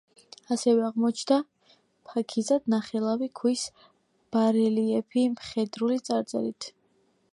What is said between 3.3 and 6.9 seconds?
ქვის ბარელიეფი მხედრული წარწერით.